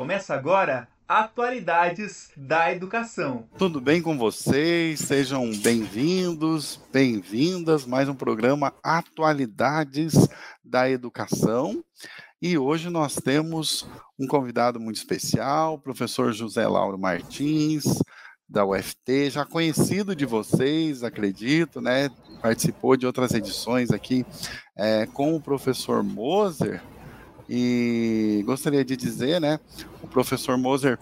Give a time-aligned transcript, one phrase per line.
[0.00, 3.46] Começa agora Atualidades da Educação.
[3.58, 4.98] Tudo bem com vocês?
[5.00, 7.84] Sejam bem-vindos, bem-vindas.
[7.84, 10.26] Mais um programa Atualidades
[10.64, 11.84] da Educação.
[12.40, 13.86] E hoje nós temos
[14.18, 17.84] um convidado muito especial, o professor José Lauro Martins,
[18.48, 22.08] da UFT, já conhecido de vocês, acredito, né?
[22.40, 24.24] Participou de outras edições aqui
[24.74, 26.80] é, com o professor Moser.
[27.52, 29.58] E gostaria de dizer, né?
[30.00, 30.96] O professor Moser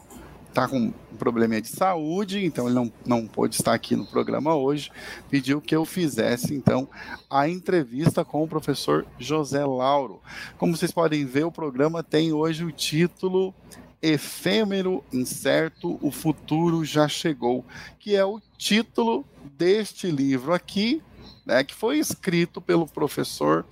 [0.49, 4.55] está com um probleminha de saúde, então ele não, não pôde estar aqui no programa
[4.55, 4.91] hoje.
[5.29, 6.89] Pediu que eu fizesse, então,
[7.29, 10.23] a entrevista com o professor José Lauro.
[10.57, 13.55] Como vocês podem ver, o programa tem hoje o título
[14.01, 17.63] Efêmero, Incerto, O Futuro Já Chegou,
[17.99, 19.23] que é o título
[19.57, 21.03] deste livro aqui,
[21.49, 23.65] né, que foi escrito pelo professor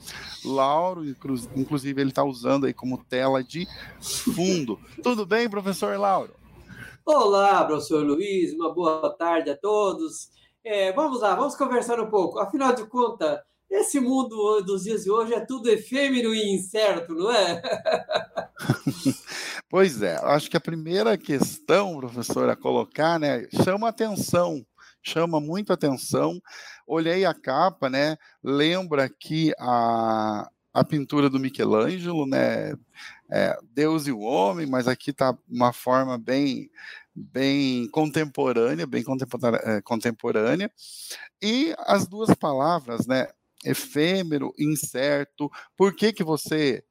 [0.43, 1.05] Lauro,
[1.55, 3.69] inclusive ele está usando aí como tela de
[4.01, 4.81] fundo.
[5.03, 6.33] Tudo bem, professor Lauro?
[7.05, 10.31] Olá, professor Luiz, uma boa tarde a todos.
[10.65, 12.39] É, vamos lá, vamos conversar um pouco.
[12.39, 17.31] Afinal de contas, esse mundo dos dias de hoje é tudo efêmero e incerto, não
[17.31, 17.61] é?
[19.69, 24.65] pois é, acho que a primeira questão, professor, a colocar, né, chama atenção,
[25.07, 26.41] chama muito atenção.
[26.87, 32.75] Olhei a capa, né, lembra que a, a pintura do Michelangelo, né?
[33.31, 36.71] É, Deus e o homem, mas aqui está uma forma bem
[37.19, 39.03] bem contemporânea, bem
[39.63, 40.71] é, contemporânea,
[41.41, 43.27] e as duas palavras, né?
[43.65, 45.51] Efêmero, incerto.
[45.75, 46.85] Por que que você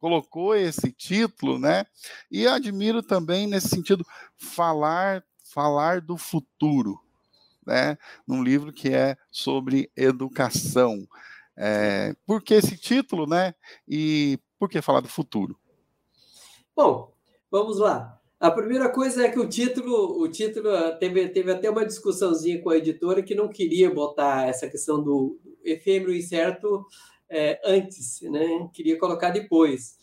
[0.00, 1.86] colocou esse título, né?
[2.30, 4.04] E admiro também nesse sentido
[4.36, 7.00] falar falar do futuro,
[7.66, 7.96] né?
[8.26, 11.06] Num livro que é sobre educação.
[11.56, 13.54] É, por que esse título, né?
[13.86, 15.58] E por que falar do futuro?
[16.74, 17.12] Bom,
[17.50, 18.20] vamos lá.
[18.40, 22.60] A primeira coisa é que o título, o título ah, teve, teve até uma discussãozinha
[22.60, 26.84] com a editora que não queria botar essa questão do efêmero incerto
[27.28, 28.68] é, antes, né?
[28.72, 29.96] Queria colocar depois.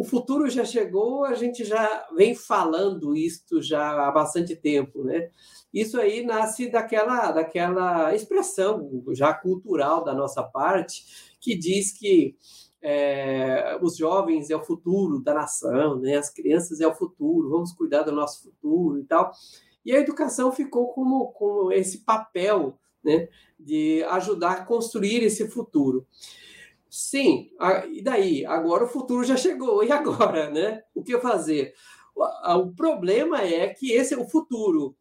[0.00, 5.28] O futuro já chegou, a gente já vem falando isto já há bastante tempo, né?
[5.74, 12.34] Isso aí nasce daquela, daquela expressão já cultural da nossa parte, que diz que
[12.80, 16.16] é, os jovens é o futuro da nação, né?
[16.16, 19.30] as crianças é o futuro, vamos cuidar do nosso futuro e tal.
[19.84, 23.28] E a educação ficou como, como esse papel né?
[23.58, 26.06] de ajudar a construir esse futuro.
[26.90, 28.44] Sim, a, e daí?
[28.44, 30.50] Agora o futuro já chegou, e agora?
[30.50, 30.82] Né?
[30.94, 31.72] O que fazer?
[32.14, 32.24] O,
[32.58, 34.96] o problema é que esse é o futuro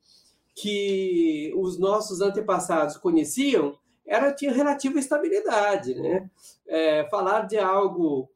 [0.55, 6.29] que os nossos antepassados conheciam era tinha relativa estabilidade, né?
[6.67, 8.29] É, falar de algo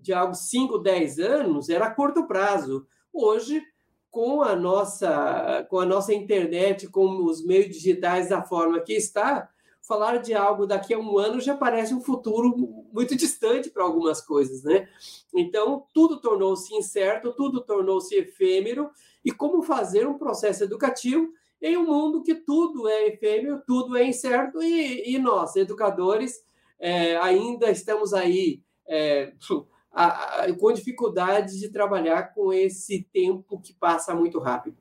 [0.00, 2.86] de algo 5, 10 anos era curto prazo.
[3.12, 3.62] Hoje,
[4.10, 9.48] com a nossa com a nossa internet, com os meios digitais da forma que está,
[9.86, 12.56] falar de algo daqui a um ano já parece um futuro
[12.92, 14.88] muito distante para algumas coisas, né?
[15.34, 18.90] Então, tudo tornou-se incerto, tudo tornou-se efêmero,
[19.24, 21.28] e como fazer um processo educativo
[21.62, 26.44] em um mundo que tudo é efêmero, tudo é incerto, e, e nós, educadores,
[26.78, 29.32] é, ainda estamos aí é,
[29.92, 34.76] a, a, com dificuldade de trabalhar com esse tempo que passa muito rápido.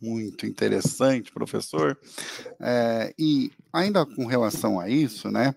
[0.00, 1.98] Muito interessante, professor.
[2.58, 5.54] É, e ainda com relação a isso, né?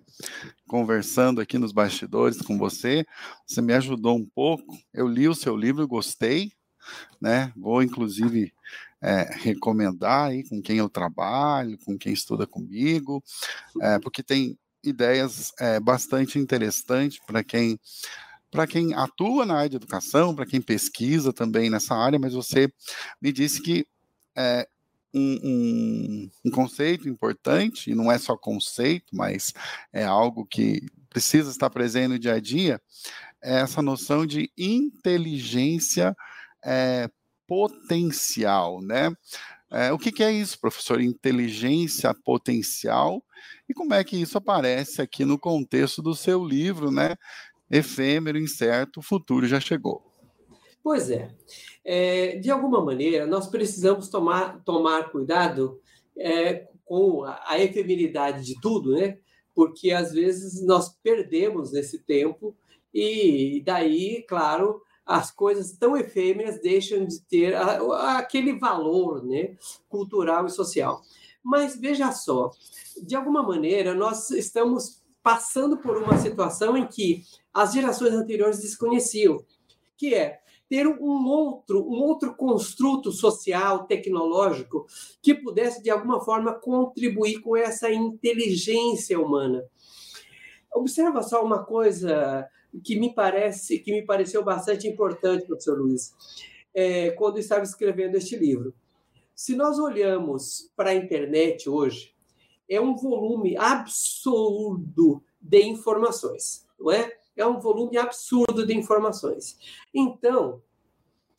[0.68, 3.06] Conversando aqui nos bastidores com você,
[3.48, 4.78] você me ajudou um pouco.
[4.94, 6.52] Eu li o seu livro, gostei,
[7.22, 7.54] né?
[7.56, 8.54] Vou inclusive
[9.02, 13.24] é, recomendar aí com quem eu trabalho, com quem estuda comigo,
[13.82, 17.80] é, porque tem ideias é, bastante interessantes para quem
[18.52, 22.72] para quem atua na área de educação, para quem pesquisa também nessa área, mas você
[23.20, 23.88] me disse que
[24.36, 24.68] é,
[25.14, 29.54] um, um, um, conceito importante, e não é só conceito, mas
[29.92, 32.82] é algo que precisa estar presente no dia a dia,
[33.42, 36.16] é essa noção de inteligência
[36.64, 37.10] é,
[37.48, 39.16] potencial, né?
[39.70, 41.02] É, o que, que, é isso, professor?
[41.02, 43.24] Inteligência potencial
[43.68, 47.16] e como é que isso aparece aqui no contexto do seu livro, né?
[47.70, 50.13] Efêmero, incerto, o futuro já chegou.
[50.84, 51.34] Pois é.
[51.86, 55.80] é de alguma maneira, nós precisamos tomar, tomar cuidado
[56.18, 59.18] é, com a, a efemeridade de tudo, né?
[59.56, 62.56] Porque às vezes nós perdemos nesse tempo
[62.94, 69.56] e daí, claro, as coisas tão efêmeras deixam de ter aquele valor né,
[69.90, 71.02] cultural e social.
[71.44, 72.52] Mas veja só,
[73.02, 79.44] de alguma maneira, nós estamos passando por uma situação em que as gerações anteriores desconheciam,
[79.98, 84.88] que é ter um outro, um outro construto social, tecnológico,
[85.22, 89.64] que pudesse, de alguma forma, contribuir com essa inteligência humana.
[90.74, 92.48] Observa só uma coisa
[92.84, 96.14] que me parece, que me pareceu bastante importante, professor Luiz,
[96.74, 98.74] é, quando estava escrevendo este livro.
[99.36, 102.14] Se nós olhamos para a internet hoje,
[102.68, 107.12] é um volume absurdo de informações, não é?
[107.36, 109.58] É um volume absurdo de informações.
[109.94, 110.62] Então,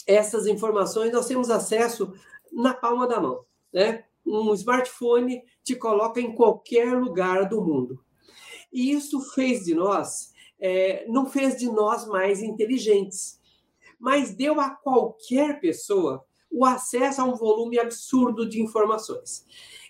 [0.06, 2.12] essas informações nós temos acesso
[2.52, 4.04] na palma da mão, né?
[4.26, 8.02] Um smartphone te coloca em qualquer lugar do mundo.
[8.72, 13.40] E isso fez de nós, é, não fez de nós mais inteligentes,
[13.98, 19.44] mas deu a qualquer pessoa o acesso a um volume absurdo de informações.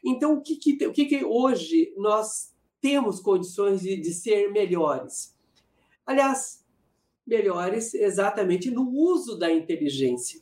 [0.04, 5.33] Então, o que, que, o que, que hoje nós temos condições de, de ser melhores?
[6.06, 6.64] Aliás,
[7.26, 10.40] melhores exatamente no uso da inteligência.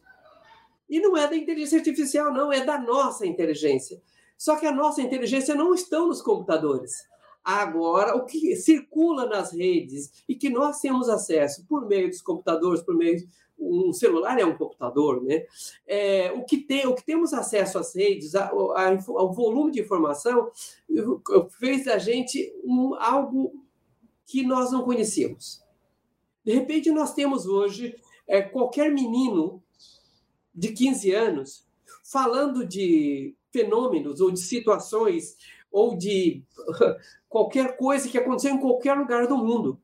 [0.89, 4.01] E não é da inteligência artificial, não, é da nossa inteligência.
[4.37, 7.09] Só que a nossa inteligência não está nos computadores.
[7.45, 12.83] Agora, o que circula nas redes e que nós temos acesso por meio dos computadores,
[12.83, 13.25] por meio
[13.59, 15.45] um celular é um computador, né?
[15.87, 19.81] É, o, que tem, o que temos acesso às redes, a, a, ao volume de
[19.81, 20.51] informação,
[21.59, 23.62] fez da gente um, algo
[24.33, 25.63] que nós não conhecíamos.
[26.43, 27.95] De repente, nós temos hoje
[28.27, 29.63] é, qualquer menino
[30.55, 31.67] de 15 anos
[32.03, 35.37] falando de fenômenos ou de situações
[35.71, 36.43] ou de
[37.29, 39.79] qualquer coisa que aconteceu em qualquer lugar do mundo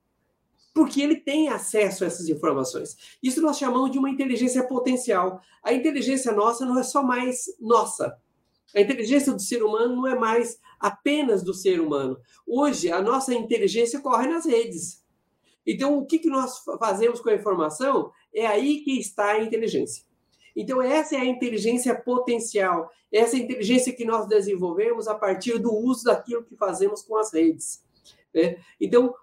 [0.72, 3.18] porque ele tem acesso a essas informações.
[3.20, 5.42] Isso nós chamamos de uma inteligência potencial.
[5.62, 8.16] A inteligência nossa não é só mais nossa.
[8.74, 12.18] A inteligência do ser humano não é mais apenas do ser humano.
[12.46, 15.04] Hoje, a nossa inteligência corre nas redes.
[15.66, 18.10] Então, o que, nós fazemos com a informação?
[18.34, 20.04] É aí que está a inteligência.
[20.56, 25.72] Então, essa é a inteligência potencial, essa é inteligência que nós desenvolvemos a partir do
[25.72, 27.84] uso daquilo que fazemos com as redes.
[28.34, 28.56] Né?
[28.80, 29.14] Então,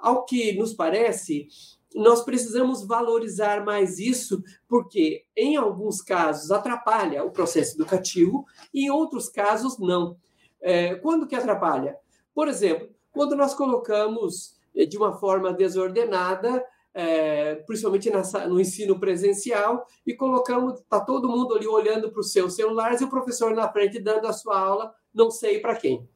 [0.00, 1.48] ao que nos parece,
[1.94, 8.90] nós precisamos valorizar mais isso, porque em alguns casos atrapalha o processo educativo e em
[8.90, 10.16] outros casos não.
[10.60, 11.96] É, quando que atrapalha?
[12.34, 18.10] Por exemplo, quando nós colocamos é, de uma forma desordenada, é, principalmente
[18.48, 23.04] no ensino presencial, e colocamos, está todo mundo ali olhando para os seus celulares e
[23.04, 26.08] o professor na frente dando a sua aula, não sei para quem.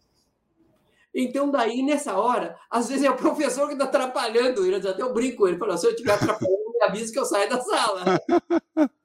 [1.15, 4.77] Então, daí, nessa hora, às vezes é o professor que está atrapalhando ele.
[4.77, 7.49] Até eu brinco com ele, falo, se eu estiver atrapalhando, me avisa que eu saio
[7.51, 8.05] da sala.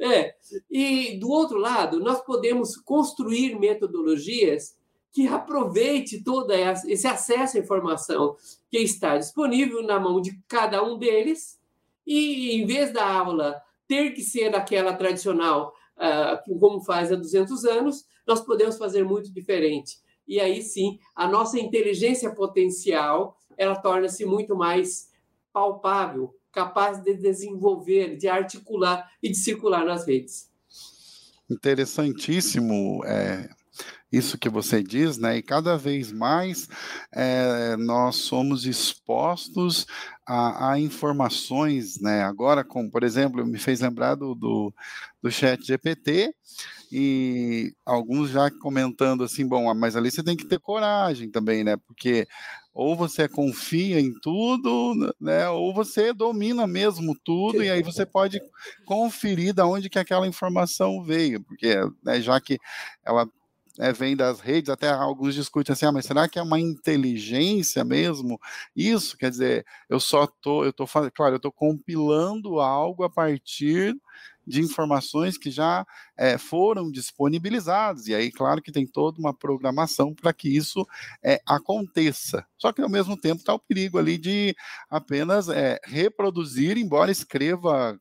[0.00, 0.34] É.
[0.70, 4.74] E, do outro lado, nós podemos construir metodologias
[5.12, 8.34] que aproveite todo esse acesso à informação
[8.70, 11.60] que está disponível na mão de cada um deles
[12.06, 17.64] e, em vez da aula ter que ser aquela tradicional, uh, como faz há 200
[17.66, 24.24] anos, nós podemos fazer muito diferente e aí sim a nossa inteligência potencial ela torna-se
[24.24, 25.08] muito mais
[25.52, 30.50] palpável, capaz de desenvolver, de articular e de circular nas redes.
[31.48, 33.48] Interessantíssimo é,
[34.10, 35.36] isso que você diz, né?
[35.36, 36.68] E cada vez mais
[37.12, 39.86] é, nós somos expostos
[40.26, 42.22] a, a, informações, né?
[42.22, 44.72] Agora, como por exemplo, me fez lembrar do, do,
[45.22, 46.34] do Chat GPT
[46.96, 51.64] e alguns já comentando assim, bom, ah, mas ali você tem que ter coragem também,
[51.64, 51.76] né?
[51.76, 52.24] Porque
[52.72, 55.48] ou você confia em tudo, né?
[55.48, 58.40] Ou você domina mesmo tudo e aí você pode
[58.86, 62.60] conferir de onde que aquela informação veio, porque né, já que
[63.04, 63.28] ela
[63.80, 67.84] é, vem das redes, até alguns discutem assim, ah, mas será que é uma inteligência
[67.84, 68.38] mesmo?
[68.76, 73.10] Isso, quer dizer, eu só tô, eu tô fazendo, claro, eu tô compilando algo a
[73.10, 73.96] partir
[74.46, 75.86] de informações que já
[76.16, 78.06] é, foram disponibilizadas.
[78.06, 80.86] E aí, claro que tem toda uma programação para que isso
[81.22, 82.46] é, aconteça.
[82.56, 84.54] Só que, ao mesmo tempo, está o perigo ali de
[84.90, 87.98] apenas é, reproduzir, embora escreva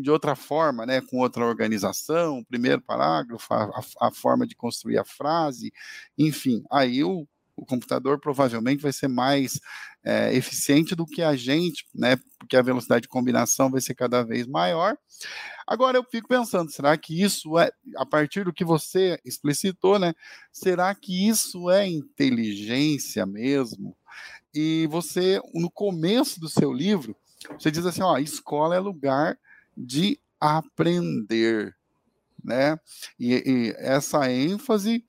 [0.00, 5.04] de outra forma, né, com outra organização, primeiro parágrafo, a, a, forma de construir a
[5.04, 5.72] frase,
[6.16, 7.26] enfim, aí o,
[7.60, 9.60] o computador provavelmente vai ser mais
[10.02, 14.22] é, eficiente do que a gente, né, porque a velocidade de combinação vai ser cada
[14.22, 14.96] vez maior.
[15.66, 20.14] Agora eu fico pensando, será que isso é, a partir do que você explicitou, né,
[20.50, 23.94] será que isso é inteligência mesmo?
[24.54, 27.14] E você, no começo do seu livro,
[27.58, 29.38] você diz assim, ó, escola é lugar
[29.76, 31.76] de aprender,
[32.42, 32.78] né?
[33.18, 35.04] E, e essa ênfase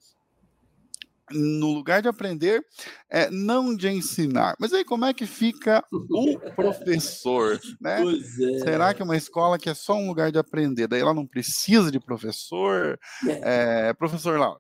[1.34, 2.64] no lugar de aprender,
[3.10, 4.56] é não de ensinar.
[4.60, 8.02] Mas aí como é que fica o professor, né?
[8.02, 8.60] É.
[8.60, 11.92] Será que uma escola que é só um lugar de aprender, daí ela não precisa
[11.92, 13.00] de professor?
[13.28, 13.90] É.
[13.90, 14.60] É, professor Laura.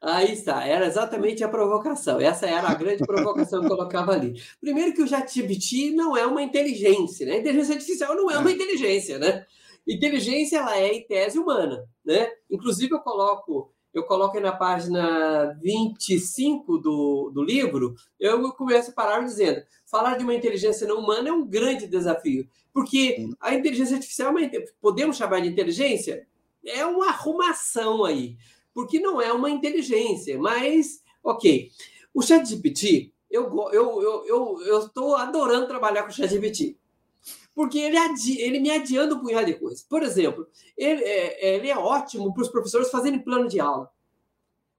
[0.00, 2.20] Aí está, era exatamente a provocação.
[2.20, 4.40] Essa era a grande provocação que eu colocava ali.
[4.60, 7.38] Primeiro que o ChatGPT não é uma inteligência, né?
[7.38, 9.44] Inteligência artificial não é uma inteligência, né?
[9.86, 12.30] Inteligência ela é em tese humana, né?
[12.50, 18.94] Inclusive eu coloco eu coloco aí na página 25 do, do livro, eu começo a
[18.94, 23.94] parar dizendo: falar de uma inteligência não humana é um grande desafio, porque a inteligência
[23.94, 26.26] artificial, é podemos chamar de inteligência?
[26.66, 28.36] É uma arrumação aí,
[28.74, 31.70] porque não é uma inteligência, mas, ok.
[32.12, 36.76] O ChatGPT, eu estou eu, eu, eu, eu adorando trabalhar com o ChatGPT
[37.54, 39.82] porque ele, adi, ele me adianta um punhado de coisas.
[39.82, 40.46] Por exemplo,
[40.76, 43.90] ele é, ele é ótimo para os professores fazerem plano de aula.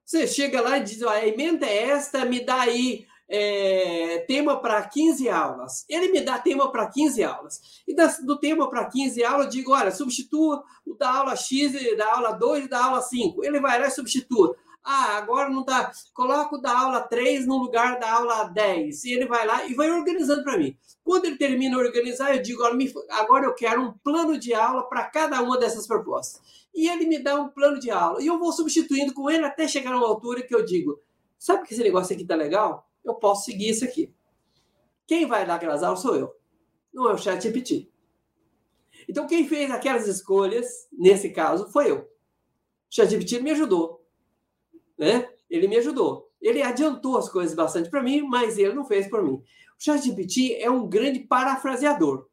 [0.03, 4.83] Você chega lá e diz, a emenda é esta, me dá aí é, tema para
[4.83, 5.85] 15 aulas.
[5.89, 7.81] Ele me dá tema para 15 aulas.
[7.87, 11.73] E das, do tema para 15 aulas, eu digo, olha, substitua o da aula X,
[11.97, 13.43] da aula 2 e da aula 5.
[13.43, 14.55] Ele vai lá e substitua.
[14.87, 15.91] Ah, agora não dá.
[16.13, 19.03] Coloco da aula 3 no lugar da aula 10.
[19.03, 20.77] E ele vai lá e vai organizando para mim.
[21.03, 22.61] Quando ele termina de organizar, eu digo,
[23.09, 26.39] agora eu quero um plano de aula para cada uma dessas propostas.
[26.73, 28.21] E ele me dá um plano de aula.
[28.21, 31.01] E eu vou substituindo com ele até chegar numa altura que eu digo,
[31.39, 32.87] sabe que esse negócio aqui tá legal?
[33.03, 34.13] Eu posso seguir isso aqui.
[35.07, 36.35] Quem vai dar aquelas aulas sou eu.
[36.93, 37.89] Não é o chat GPT.
[39.09, 41.97] Então, quem fez aquelas escolhas, nesse caso, foi eu.
[41.97, 42.07] O
[42.89, 44.04] ChatGPT me ajudou
[44.97, 45.29] né?
[45.49, 46.29] Ele me ajudou.
[46.41, 49.33] Ele adiantou as coisas bastante para mim, mas ele não fez por mim.
[49.33, 49.43] O
[49.83, 52.27] ChatGPT é um grande parafraseador,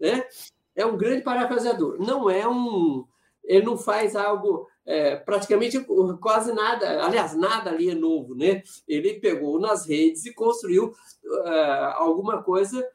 [0.00, 0.26] né?
[0.74, 1.98] É um grande parafraseador.
[1.98, 3.06] Não é um,
[3.44, 5.78] ele não faz algo é, praticamente
[6.20, 8.62] quase nada, aliás, nada ali é novo, né?
[8.86, 10.88] Ele pegou nas redes e construiu
[11.24, 12.86] uh, alguma coisa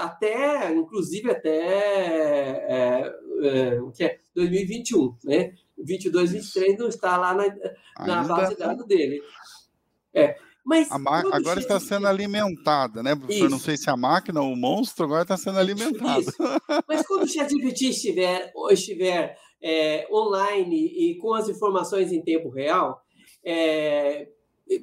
[0.00, 1.58] até, inclusive até
[2.62, 5.54] é, é, 2021, é né?
[5.84, 9.22] 22, 23 não está lá na, na base de dados dele.
[10.14, 10.36] É.
[10.64, 13.46] Mas agora está sendo alimentada, né, professor?
[13.46, 13.50] Isso.
[13.50, 16.20] Não sei se a máquina ou o monstro agora está sendo alimentado.
[16.20, 16.36] Isso.
[16.86, 23.02] Mas quando o ChatGPT estiver, estiver é, online e com as informações em tempo real,
[23.44, 24.28] é,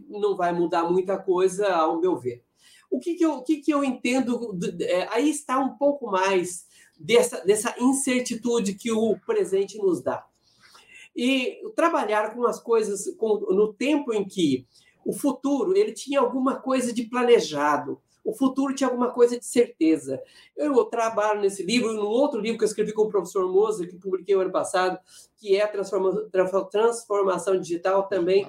[0.09, 2.43] não vai mudar muita coisa, ao meu ver.
[2.89, 4.57] O que, que, eu, o que, que eu entendo?
[4.81, 6.65] É, aí está um pouco mais
[6.99, 10.26] dessa, dessa incertitude que o presente nos dá
[11.17, 14.67] e trabalhar com as coisas com, no tempo em que
[15.03, 20.21] o futuro ele tinha alguma coisa de planejado, o futuro tinha alguma coisa de certeza.
[20.55, 23.97] Eu trabalho nesse livro, num outro livro que eu escrevi com o professor Moser, que
[23.97, 24.99] publiquei o ano passado,
[25.37, 26.29] que é transforma,
[26.69, 28.45] Transformação Digital, também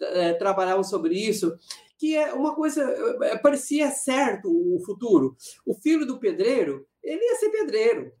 [0.00, 1.56] é, trabalhamos sobre isso,
[1.96, 2.82] que é uma coisa,
[3.22, 5.36] é, parecia certo o futuro.
[5.64, 8.12] O filho do pedreiro, ele ia ser pedreiro.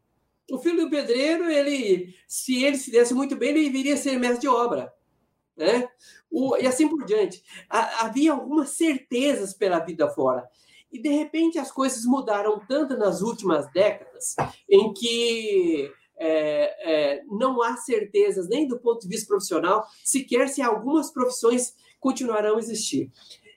[0.50, 4.42] O filho do pedreiro, ele, se ele se desse muito bem, ele viria ser mestre
[4.42, 4.92] de obra.
[5.56, 5.88] Né?
[6.30, 7.42] O, e assim por diante.
[7.68, 10.48] havia algumas certezas pela vida fora.
[10.92, 14.36] E, de repente, as coisas mudaram tanto nas últimas décadas,
[14.68, 20.62] em que é, é, não há certezas nem do ponto de vista profissional, sequer se
[20.62, 23.10] algumas profissões continuarão a existir.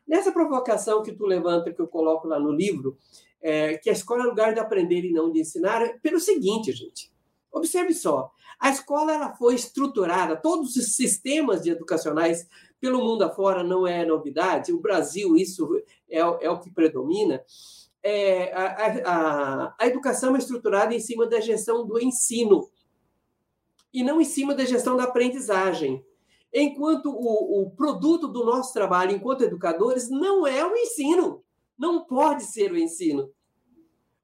[0.08, 2.98] Nessa provocação que tu levanta, que eu coloco lá no livro,
[3.42, 7.12] é, que a escola é lugar de aprender e não de ensinar, pelo seguinte, gente.
[7.52, 12.48] Observe só, a escola ela foi estruturada, todos os sistemas educacionais
[12.80, 17.44] pelo mundo afora não é novidade, o Brasil isso é, é o que predomina.
[18.04, 22.70] É, a, a, a educação é estruturada em cima da gestão do ensino
[23.94, 26.06] e não em cima da gestão da aprendizagem.
[26.54, 31.44] Enquanto o, o produto do nosso trabalho enquanto educadores não é o ensino,
[31.78, 33.32] não pode ser o ensino.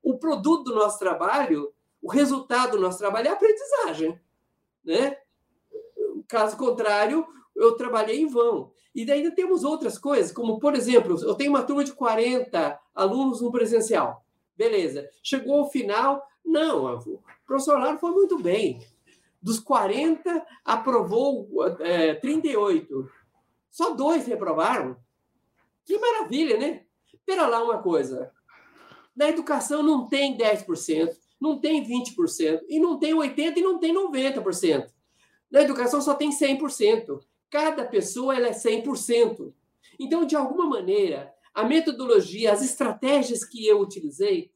[0.02, 4.20] O produto do nosso trabalho, o resultado do nosso trabalho é a aprendizagem.
[4.84, 5.18] Né?
[6.28, 7.26] Caso contrário,
[7.56, 8.72] eu trabalhei em vão.
[8.96, 13.42] E ainda temos outras coisas, como, por exemplo, eu tenho uma turma de 40 alunos
[13.42, 14.24] no presencial.
[14.56, 15.10] Beleza.
[15.24, 18.80] Chegou ao final, não, o professor Laro foi muito bem.
[19.44, 21.50] Dos 40, aprovou
[21.82, 23.10] é, 38.
[23.70, 24.96] Só dois reprovaram.
[25.86, 26.86] Que maravilha, né?
[27.14, 28.32] Espera lá uma coisa.
[29.14, 33.94] Na educação não tem 10%, não tem 20%, e não tem 80% e não tem
[33.94, 34.90] 90%.
[35.52, 37.20] Na educação só tem 100%.
[37.50, 39.54] Cada pessoa ela é 100%.
[40.00, 44.52] Então, de alguma maneira, a metodologia, as estratégias que eu utilizei,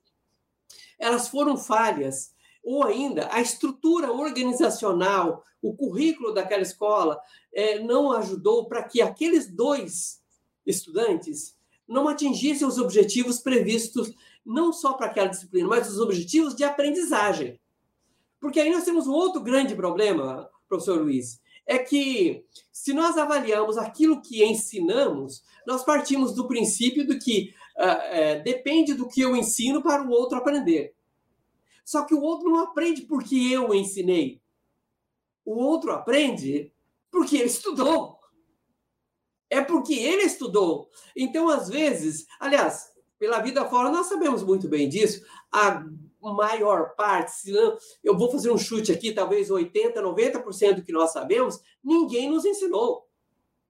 [0.98, 2.34] elas foram falhas.
[2.68, 7.18] Ou ainda a estrutura organizacional, o currículo daquela escola
[7.54, 10.22] é, não ajudou para que aqueles dois
[10.66, 11.56] estudantes
[11.88, 14.14] não atingissem os objetivos previstos
[14.46, 17.58] não só para aquela disciplina, mas os objetivos de aprendizagem.
[18.38, 23.78] Porque aí nós temos um outro grande problema, professor Luiz, é que se nós avaliamos
[23.78, 29.38] aquilo que ensinamos, nós partimos do princípio do que uh, é, depende do que eu
[29.38, 30.97] ensino para o outro aprender.
[31.88, 34.42] Só que o outro não aprende porque eu ensinei.
[35.46, 36.74] O outro aprende
[37.10, 38.20] porque ele estudou.
[39.50, 40.90] É porque ele estudou.
[41.16, 45.26] Então, às vezes, aliás, pela vida fora, nós sabemos muito bem disso.
[45.50, 45.86] A
[46.20, 50.92] maior parte, se não, eu vou fazer um chute aqui, talvez 80, 90% do que
[50.92, 53.08] nós sabemos, ninguém nos ensinou,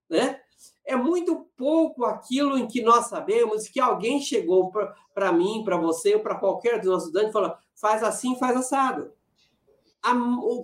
[0.10, 0.42] né?
[0.84, 4.72] É muito pouco aquilo em que nós sabemos que alguém chegou
[5.14, 8.58] para mim, para você ou para qualquer dos nossos estudantes e falou: faz assim, faz
[8.58, 9.12] assado.
[10.02, 10.14] A,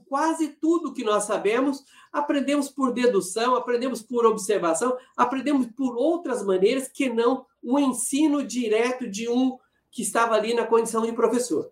[0.07, 6.87] quase tudo que nós sabemos, aprendemos por dedução, aprendemos por observação, aprendemos por outras maneiras
[6.87, 9.57] que não o ensino direto de um
[9.91, 11.69] que estava ali na condição de professor.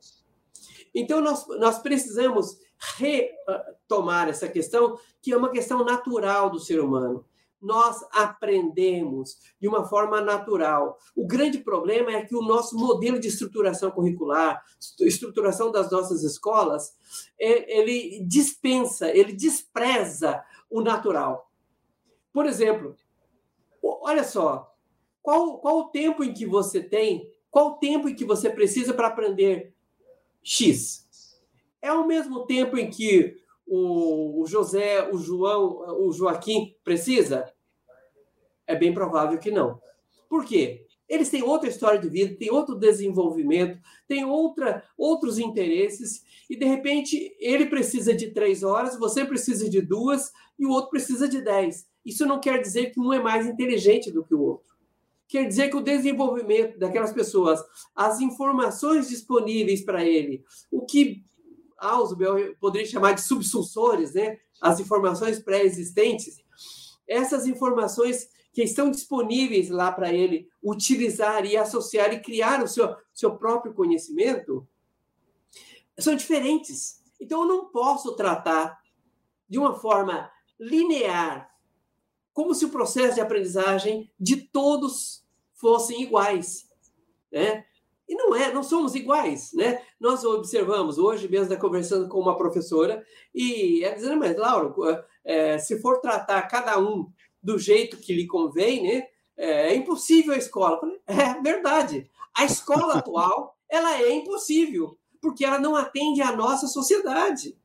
[0.94, 2.58] Então, nós, nós precisamos
[2.98, 7.26] retomar essa questão, que é uma questão natural do ser humano.
[7.62, 10.98] Nós aprendemos de uma forma natural.
[11.16, 14.64] O grande problema é que o nosso modelo de estruturação curricular,
[15.02, 16.96] estruturação das nossas escolas,
[17.40, 21.52] é, ele dispensa, ele despreza o natural.
[22.34, 22.96] Por exemplo,
[23.84, 24.74] olha só,
[25.22, 28.94] qual, qual o tempo em que você tem qual o tempo em que você precisa
[28.94, 29.76] para aprender
[30.42, 31.06] X?
[31.82, 33.41] É o mesmo tempo em que
[33.74, 37.52] o, José, o João, o Joaquim precisa?
[38.68, 39.80] É bem provável que não.
[40.30, 40.86] Por quê?
[41.08, 46.66] Eles têm outra história de vida, têm outro desenvolvimento, têm outra, outros interesses, e de
[46.66, 51.42] repente ele precisa de três horas, você precisa de duas, e o outro precisa de
[51.42, 51.88] dez.
[52.06, 54.72] Isso não quer dizer que um é mais inteligente do que o outro
[55.32, 57.64] quer dizer que o desenvolvimento daquelas pessoas,
[57.96, 61.24] as informações disponíveis para ele, o que
[61.82, 64.40] Ausubel poderia chamar de subsulsores, né?
[64.62, 66.38] as informações pré-existentes,
[67.08, 72.96] essas informações que estão disponíveis lá para ele utilizar e associar e criar o seu,
[73.14, 74.68] seu próprio conhecimento,
[75.98, 77.02] são diferentes.
[77.20, 78.80] Então, eu não posso tratar
[79.48, 81.50] de uma forma linear,
[82.34, 86.70] como se o processo de aprendizagem de todos fossem iguais,
[87.32, 87.66] né?
[88.12, 89.82] E não é, não somos iguais, né?
[89.98, 95.58] Nós observamos, hoje mesmo, está conversando com uma professora, e ela dizendo, mas, Laura, é,
[95.58, 97.10] se for tratar cada um
[97.42, 99.08] do jeito que lhe convém, né?
[99.38, 100.78] É, é impossível a escola.
[100.78, 102.12] Falei, é verdade.
[102.36, 107.58] A escola atual, ela é impossível, porque ela não atende à nossa sociedade.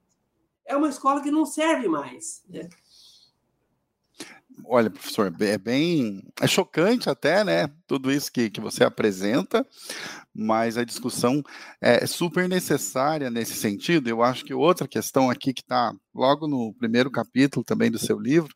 [0.65, 2.69] É uma escola que não serve mais, né?
[4.69, 6.23] Olha, professor, é bem.
[6.41, 7.69] É chocante até, né?
[7.87, 9.67] Tudo isso que, que você apresenta,
[10.35, 11.43] mas a discussão
[11.81, 14.09] é super necessária nesse sentido.
[14.09, 18.19] Eu acho que outra questão aqui que está logo no primeiro capítulo também do seu
[18.19, 18.55] livro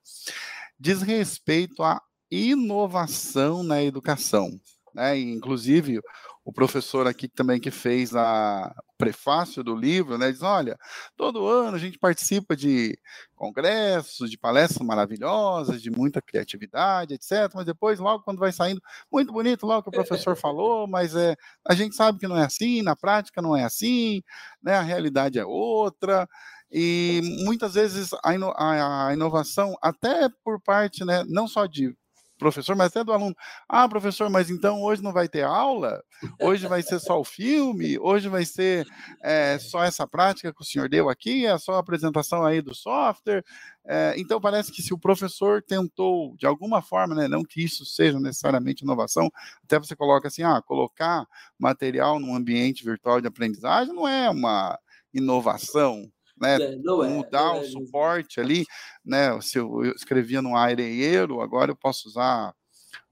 [0.79, 4.51] diz respeito à inovação na educação.
[4.94, 5.18] Né?
[5.18, 6.00] inclusive,
[6.44, 10.76] o professor aqui também que fez a, o prefácio do livro, né, diz, olha,
[11.16, 12.98] todo ano a gente participa de
[13.37, 18.81] congressos, de palestras maravilhosas, de muita criatividade, etc., mas depois, logo quando vai saindo,
[19.12, 22.44] muito bonito logo que o professor falou, mas é, a gente sabe que não é
[22.44, 24.22] assim, na prática não é assim,
[24.62, 26.29] né, a realidade é outra,
[26.72, 31.94] e muitas vezes a inovação, até por parte, né, não só de
[32.40, 33.37] professor, mas até do aluno.
[33.68, 36.03] Ah, professor, mas então hoje não vai ter aula?
[36.40, 37.98] Hoje vai ser só o filme?
[37.98, 38.87] Hoje vai ser
[39.22, 41.46] é, só essa prática que o senhor deu aqui?
[41.46, 43.44] É só a apresentação aí do software?
[43.87, 47.85] É, então parece que se o professor tentou, de alguma forma, né, não que isso
[47.85, 49.31] seja necessariamente inovação,
[49.62, 51.26] até você coloca assim, ah, colocar
[51.59, 54.79] material num ambiente virtual de aprendizagem não é uma
[55.12, 56.57] inovação, né?
[56.57, 58.64] É, é, mudar é, o suporte ali,
[59.05, 59.38] né?
[59.40, 62.55] Se eu, eu escrevia no Aireiro, agora eu posso usar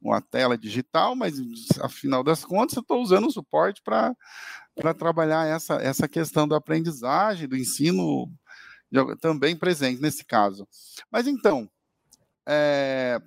[0.00, 1.34] uma tela digital, mas
[1.80, 4.14] afinal das contas eu estou usando o suporte para
[4.94, 8.30] trabalhar essa, essa questão da aprendizagem, do ensino
[9.20, 10.66] também presente nesse caso.
[11.10, 11.68] Mas então,
[12.48, 13.20] é,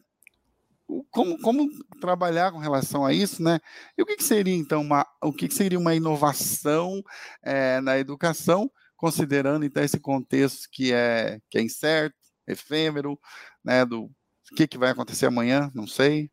[1.10, 3.60] como, como trabalhar com relação a isso, né?
[3.98, 7.04] E o que, que seria então uma, o que, que seria uma inovação
[7.44, 12.16] é, na educação considerando então esse contexto que é, que é incerto,
[12.48, 13.20] efêmero,
[13.66, 15.72] né, do O que, que vai acontecer amanhã?
[15.74, 16.30] Não sei.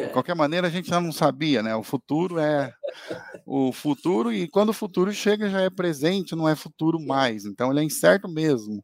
[0.00, 0.06] É.
[0.06, 1.76] De qualquer maneira, a gente já não sabia, né?
[1.76, 2.72] O futuro é
[3.46, 7.44] o futuro, e quando o futuro chega, já é presente, não é futuro mais.
[7.44, 8.82] Então, ele é incerto mesmo.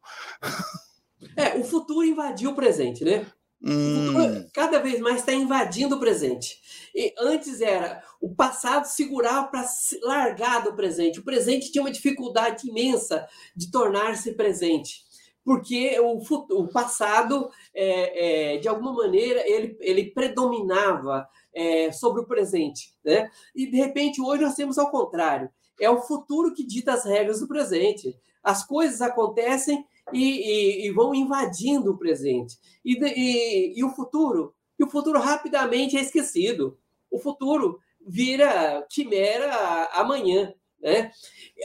[1.37, 3.27] É, o futuro invadiu o presente, né?
[3.67, 4.47] Hum.
[4.53, 6.59] cada vez mais está invadindo o presente.
[6.95, 9.65] E antes era o passado segurava para
[10.03, 11.19] largar do presente.
[11.19, 15.03] O presente tinha uma dificuldade imensa de tornar-se presente,
[15.43, 16.19] porque o,
[16.51, 22.95] o passado, é, é, de alguma maneira, ele, ele predominava é, sobre o presente.
[23.05, 23.31] Né?
[23.55, 25.51] E, de repente, hoje nós temos ao contrário.
[25.81, 28.15] É o futuro que dita as regras do presente.
[28.43, 32.59] As coisas acontecem e, e, e vão invadindo o presente.
[32.85, 34.55] E, e, o futuro?
[34.79, 36.79] E o futuro rapidamente é esquecido.
[37.11, 40.53] O futuro vira quimera amanhã.
[40.81, 41.11] Né?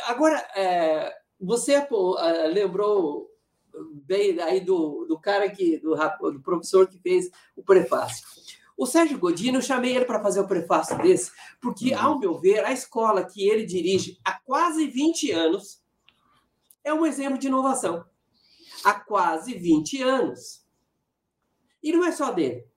[0.06, 2.18] Agora, é, você pô,
[2.54, 3.30] lembrou
[4.06, 5.96] bem aí do, do cara que, do,
[6.32, 8.26] do professor que fez o prefácio.
[8.78, 12.00] O Sérgio Godino, eu chamei ele para fazer o prefácio desse, porque, uhum.
[12.00, 15.82] ao meu ver, a escola que ele dirige há quase 20 anos
[16.82, 18.06] é um exemplo de inovação
[18.84, 20.66] há quase 20 anos.
[21.82, 22.68] E não é só dele.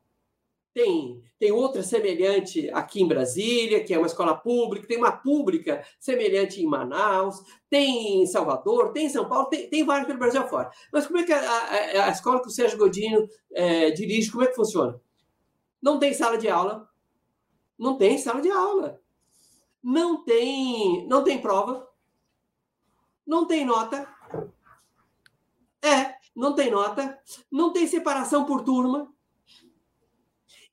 [0.74, 5.84] Tem, tem outra semelhante aqui em Brasília, que é uma escola pública, tem uma pública
[6.00, 10.46] semelhante em Manaus, tem em Salvador, tem em São Paulo, tem, tem várias pelo Brasil
[10.48, 10.70] fora.
[10.90, 14.44] Mas como é que a, a, a escola que o Sérgio Godinho é, dirige, como
[14.44, 14.98] é que funciona?
[15.82, 16.88] Não tem sala de aula.
[17.78, 19.00] Não tem sala de aula.
[19.82, 21.86] Não tem, não tem prova.
[23.26, 24.08] Não tem nota.
[25.82, 27.18] É, não tem nota,
[27.50, 29.12] não tem separação por turma.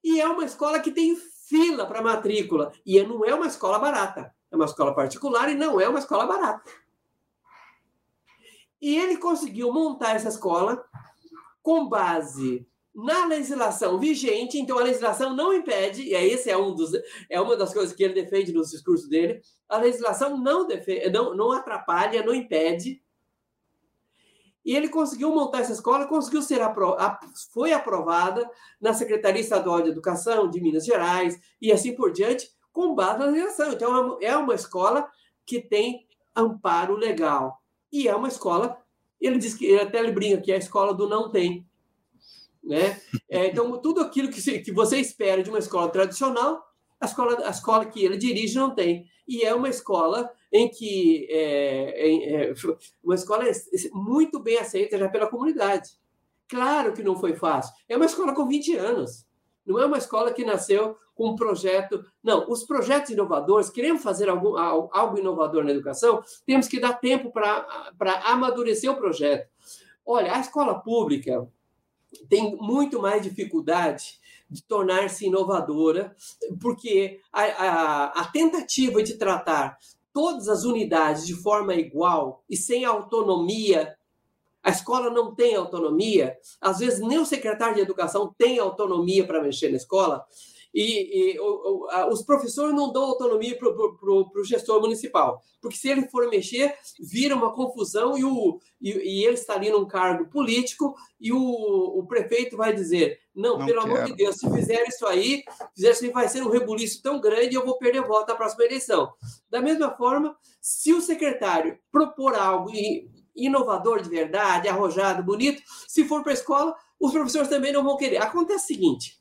[0.04, 2.72] E é uma escola que tem fila para matrícula.
[2.86, 4.34] E não é uma escola barata.
[4.52, 6.72] É uma escola particular e não é uma escola barata.
[8.82, 10.84] E ele conseguiu montar essa escola
[11.62, 16.92] com base na legislação vigente, então a legislação não impede, e esse é um dos
[17.30, 21.36] é uma das coisas que ele defende nos discursos dele, a legislação não defende, não,
[21.36, 23.02] não atrapalha, não impede
[24.70, 26.62] e ele conseguiu montar essa escola, conseguiu ser
[27.52, 28.48] foi aprovada
[28.80, 33.26] na Secretaria Estadual de Educação de Minas Gerais e assim por diante, com base na
[33.26, 33.74] legislação.
[33.74, 35.10] Então, é uma escola
[35.44, 37.60] que tem amparo legal.
[37.92, 38.78] E é uma escola,
[39.20, 41.68] ele diz que ele até ele brinca que é a escola do não tem.
[42.64, 43.02] Né?
[43.28, 46.64] É, então, tudo aquilo que, se, que você espera de uma escola tradicional,
[47.02, 49.08] a escola, a escola que ele dirige não tem.
[49.28, 52.54] E é uma escola em que é, é,
[53.04, 53.46] uma escola
[53.94, 55.92] muito bem aceita já pela comunidade.
[56.48, 57.74] Claro que não foi fácil.
[57.88, 59.26] É uma escola com 20 anos.
[59.66, 62.04] Não é uma escola que nasceu com um projeto.
[62.24, 67.32] Não, os projetos inovadores, queremos fazer algum, algo inovador na educação, temos que dar tempo
[67.32, 67.68] para
[68.26, 69.48] amadurecer o projeto.
[70.06, 71.48] Olha, a escola pública
[72.28, 74.18] tem muito mais dificuldade
[74.50, 76.16] de tornar-se inovadora,
[76.60, 79.78] porque a, a, a, tentativa de tratar
[80.14, 83.96] todas as unidades de forma igual e sem autonomia,
[84.64, 89.42] a escola não tem autonomia, às vezes nem o secretário de educação tem autonomia para
[89.42, 90.26] mexer na escola,
[90.74, 95.78] e, e o, o, a, os professores não dão autonomia para o gestor municipal, porque
[95.78, 99.88] se ele for mexer, vira uma confusão e, o, e, e ele está ali num
[99.88, 103.94] cargo político e o, o prefeito vai dizer: não, não pelo quero.
[103.96, 105.44] amor de Deus, se fizer isso aí,
[105.76, 108.36] fizer isso aí, vai ser um rebuliço tão grande e eu vou perder voto na
[108.36, 109.12] próxima eleição.
[109.50, 112.70] Da mesma forma, se o secretário propor algo
[113.36, 117.98] inovador de verdade, arrojado, bonito, se for para a escola, os professores também não vão
[117.98, 118.18] querer.
[118.18, 119.19] Acontece o seguinte: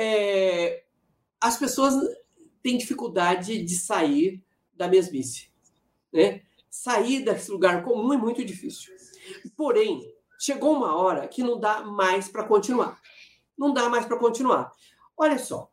[0.00, 0.84] é,
[1.40, 1.94] as pessoas
[2.62, 4.40] têm dificuldade de sair
[4.72, 5.50] da mesmice.
[6.12, 6.42] Né?
[6.70, 8.94] Sair desse lugar comum é muito difícil.
[9.56, 10.00] Porém,
[10.38, 13.00] chegou uma hora que não dá mais para continuar.
[13.58, 14.70] Não dá mais para continuar.
[15.16, 15.68] Olha só,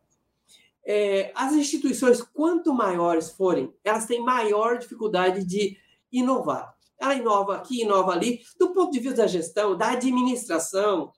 [0.84, 5.78] é, as instituições, quanto maiores forem, elas têm maior dificuldade de
[6.10, 6.74] inovar.
[6.98, 11.12] Ela inova aqui, inova ali, do ponto de vista da gestão, da administração,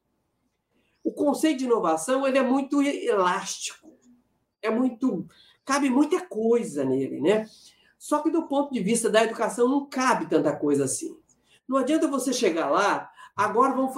[1.08, 3.90] o conceito de inovação ele é muito elástico,
[4.60, 5.26] é muito
[5.64, 7.46] cabe muita coisa nele, né?
[7.98, 11.16] Só que do ponto de vista da educação não cabe tanta coisa assim.
[11.66, 13.94] Não adianta você chegar lá, agora vamos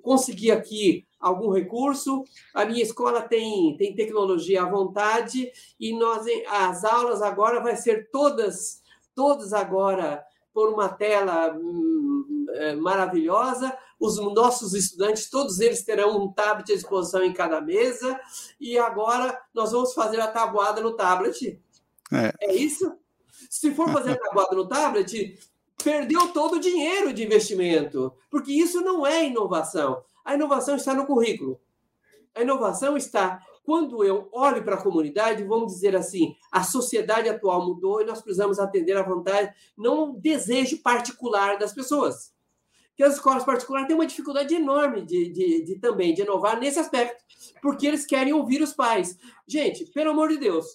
[0.00, 6.82] conseguir aqui algum recurso, a minha escola tem, tem tecnologia à vontade e nós as
[6.82, 8.82] aulas agora vai ser todas
[9.14, 16.32] todas agora por uma tela hum, é, maravilhosa, os nossos estudantes, todos eles terão um
[16.32, 18.20] tablet à disposição em cada mesa,
[18.60, 21.60] e agora nós vamos fazer a tabuada no tablet.
[22.12, 22.96] É, é isso?
[23.48, 25.38] Se for fazer a tabuada no tablet,
[25.82, 30.02] perdeu todo o dinheiro de investimento, porque isso não é inovação.
[30.24, 31.60] A inovação está no currículo.
[32.34, 37.64] A inovação está quando eu olho para a comunidade, vamos dizer assim, a sociedade atual
[37.64, 42.31] mudou e nós precisamos atender à vontade, não o desejo particular das pessoas.
[42.96, 46.78] Que as escolas particulares têm uma dificuldade enorme de, de, de também de inovar nesse
[46.78, 47.22] aspecto,
[47.60, 49.16] porque eles querem ouvir os pais.
[49.46, 50.66] Gente, pelo amor de Deus,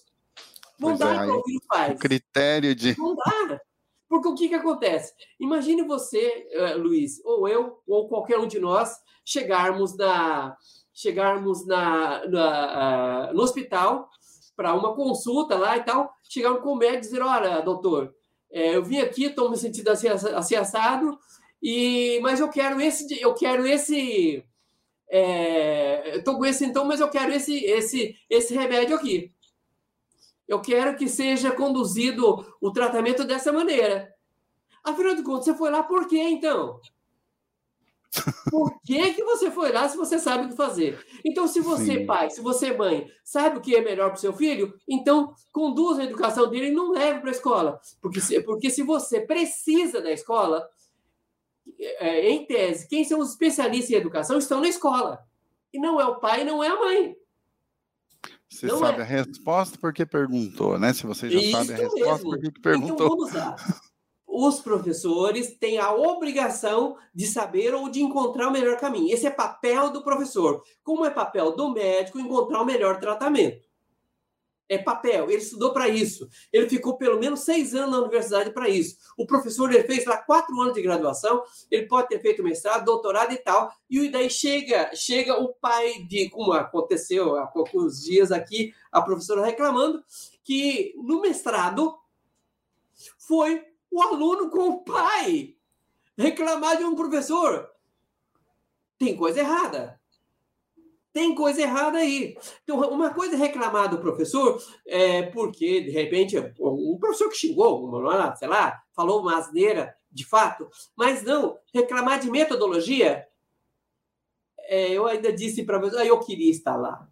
[0.78, 1.94] não pois dá é, para ouvir os pais.
[1.94, 2.98] O critério de.
[2.98, 3.60] Não dá.
[4.08, 5.12] Porque o que, que acontece?
[5.38, 10.56] Imagine você, uh, Luiz, ou eu, ou qualquer um de nós, chegarmos na,
[10.94, 14.08] chegarmos na, na uh, no hospital
[14.56, 18.12] para uma consulta lá e tal, chegarmos com o médico e dizer, olha, doutor,
[18.50, 21.16] é, eu vim aqui, estou me sentindo assim, assim assado,
[21.62, 24.44] e, mas eu quero esse, eu quero esse,
[25.08, 29.32] é, estou com esse então, mas eu quero esse, esse, esse remédio aqui.
[30.46, 34.14] Eu quero que seja conduzido o tratamento dessa maneira.
[34.82, 36.80] Afinal de contas, você foi lá por quê, então?
[38.50, 40.98] Por que, que você foi lá se você sabe o que fazer?
[41.22, 42.06] Então, se você, Sim.
[42.06, 46.00] pai, se você, mãe, sabe o que é melhor para o seu filho, então conduza
[46.00, 47.80] a educação dele e não leve para a escola.
[48.00, 50.66] Porque se, porque se você precisa da escola,
[51.78, 55.20] é, em tese, quem são os especialistas em educação estão na escola.
[55.72, 57.16] E não é o pai, não é a mãe.
[58.48, 59.02] Você não sabe é.
[59.02, 60.92] a resposta porque perguntou, né?
[60.92, 62.30] Se você já Isso sabe a resposta, mesmo.
[62.30, 62.94] por que então, perguntou?
[62.94, 63.56] Então, vamos lá
[64.40, 69.12] os professores têm a obrigação de saber ou de encontrar o melhor caminho.
[69.12, 70.62] Esse é papel do professor.
[70.84, 73.67] Como é papel do médico encontrar o melhor tratamento?
[74.68, 75.30] É papel.
[75.30, 76.28] Ele estudou para isso.
[76.52, 78.96] Ele ficou pelo menos seis anos na universidade para isso.
[79.16, 81.42] O professor ele fez lá quatro anos de graduação.
[81.70, 83.72] Ele pode ter feito mestrado, doutorado e tal.
[83.88, 89.44] E daí chega, chega o pai de, como aconteceu há poucos dias aqui, a professora
[89.44, 90.02] reclamando
[90.44, 91.98] que no mestrado
[93.18, 95.56] foi o aluno com o pai
[96.16, 97.70] reclamar de um professor.
[98.98, 99.97] Tem coisa errada.
[101.18, 102.38] Tem coisa errada aí.
[102.62, 107.90] Então, uma coisa é reclamar do professor é porque, de repente, um professor que xingou,
[108.36, 113.26] sei lá, falou uma asneira de fato, mas não, reclamar de metodologia.
[114.60, 117.08] É, eu ainda disse para você, ah, eu queria estar lá,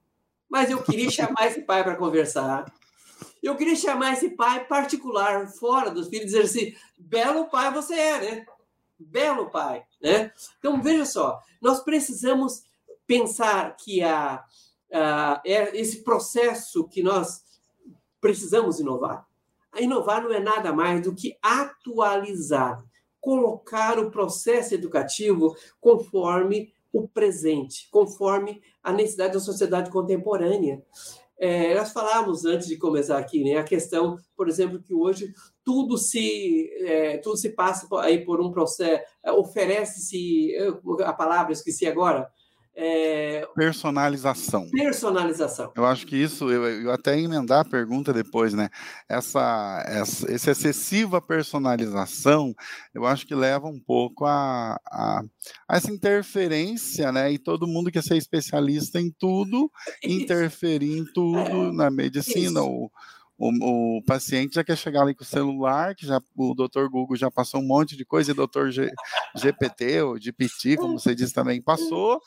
[0.48, 2.72] mas eu queria chamar esse pai para conversar.
[3.42, 8.20] Eu queria chamar esse pai particular, fora dos filhos, dizer assim: belo pai você é,
[8.20, 8.46] né?
[9.00, 10.30] Belo pai, né?
[10.60, 12.62] Então, veja só, nós precisamos
[13.06, 14.44] pensar que a,
[14.92, 17.42] a, é esse processo que nós
[18.20, 19.26] precisamos inovar.
[19.72, 22.82] A inovar não é nada mais do que atualizar,
[23.20, 30.82] colocar o processo educativo conforme o presente, conforme a necessidade da sociedade contemporânea.
[31.38, 35.98] É, nós falávamos antes de começar aqui, né, a questão, por exemplo, que hoje tudo
[35.98, 39.04] se é, tudo se passa aí por um processo,
[39.36, 40.54] oferece-se
[41.04, 42.30] a palavra esqueci agora,
[42.78, 43.46] é...
[43.54, 44.68] Personalização.
[44.70, 45.72] Personalização.
[45.74, 48.68] Eu acho que isso, eu, eu até emendar a pergunta depois, né?
[49.08, 52.54] Essa, essa, essa excessiva personalização,
[52.94, 55.22] eu acho que leva um pouco a, a,
[55.66, 57.32] a, essa interferência, né?
[57.32, 59.70] E todo mundo quer ser especialista em tudo,
[60.04, 61.72] interferir em tudo, é.
[61.72, 62.92] na medicina, ou
[63.38, 67.16] o, o, paciente já quer chegar ali com o celular, que já o doutor Google
[67.16, 68.90] já passou um monte de coisa, e o doutor G,
[69.34, 72.20] GPT ou GPT, como você disse também, passou.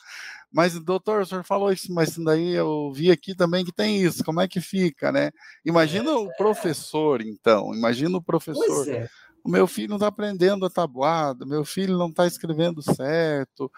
[0.52, 4.24] Mas, doutor, o senhor falou isso, mas daí eu vi aqui também que tem isso,
[4.24, 5.30] como é que fica, né?
[5.64, 8.88] Imagina o professor, então, imagina o professor.
[8.88, 9.08] É.
[9.42, 13.70] O meu filho não está aprendendo a tabuada, meu filho não está escrevendo certo,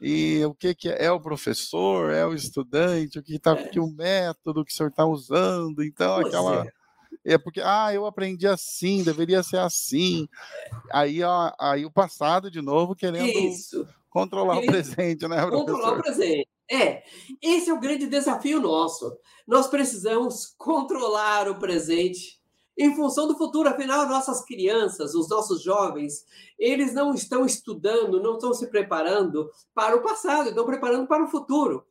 [0.00, 1.04] e o que, que é?
[1.04, 3.68] é o professor, é o estudante, o que está, é.
[3.68, 6.66] que o método que o senhor está usando, então pois aquela
[7.24, 7.38] é.
[7.38, 10.28] Porque, ah, eu aprendi assim, deveria ser assim.
[10.92, 13.86] Aí, ó, aí o passado, de novo, querendo Isso.
[14.08, 15.66] controlar o presente, né, professor?
[15.66, 16.48] Controlar o presente.
[16.70, 17.02] É,
[17.42, 19.18] esse é o grande desafio nosso.
[19.46, 22.40] Nós precisamos controlar o presente
[22.78, 23.68] em função do futuro.
[23.68, 26.24] Afinal, nossas crianças, os nossos jovens,
[26.56, 31.28] eles não estão estudando, não estão se preparando para o passado, estão preparando para o
[31.28, 31.84] futuro.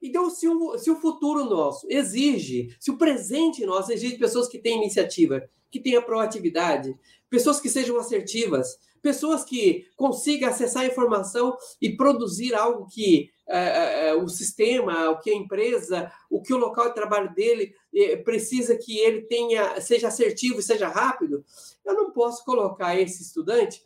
[0.00, 4.58] Então, se o, se o futuro nosso exige, se o presente nosso exige pessoas que
[4.58, 6.96] têm iniciativa, que tenham proatividade,
[7.28, 14.08] pessoas que sejam assertivas, pessoas que consigam acessar a informação e produzir algo que é,
[14.08, 18.16] é, o sistema, o que a empresa, o que o local de trabalho dele é,
[18.16, 21.44] precisa que ele tenha, seja assertivo e seja rápido,
[21.84, 23.84] eu não posso colocar esse estudante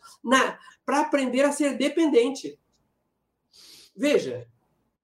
[0.86, 2.58] para aprender a ser dependente.
[3.94, 4.48] Veja,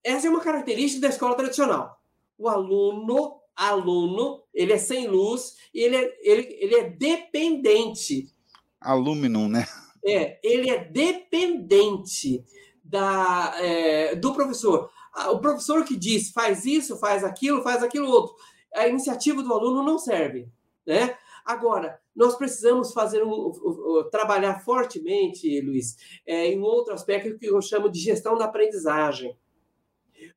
[0.07, 2.01] essa é uma característica da escola tradicional.
[2.39, 8.33] O aluno, aluno, ele é sem luz e ele é, ele, ele é dependente.
[8.81, 9.67] Aluminum, né?
[10.05, 12.45] É, ele é dependente
[12.85, 14.89] da, é, do professor.
[15.33, 18.37] O professor que diz faz isso, faz aquilo, faz aquilo outro.
[18.75, 20.49] A iniciativa do aluno não serve.
[20.87, 21.17] Né?
[21.45, 23.51] Agora, nós precisamos fazer um, um,
[23.99, 28.45] um, trabalhar fortemente, Luiz, é, em um outro aspecto que eu chamo de gestão da
[28.45, 29.37] aprendizagem.